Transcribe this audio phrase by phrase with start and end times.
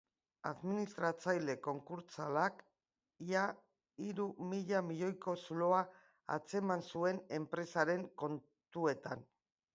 [0.51, 2.63] Administratzaile konkurtsalak
[3.25, 3.43] ia
[4.07, 5.83] hiru mila miloiko zuloa
[6.39, 9.25] atzeman zuen enpresaren kontuetan.